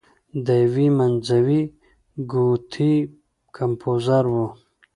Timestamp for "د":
0.45-0.47